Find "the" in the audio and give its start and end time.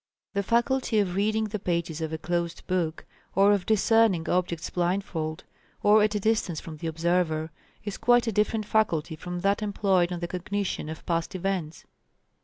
0.33-0.41, 1.49-1.59, 6.77-6.87, 10.19-10.27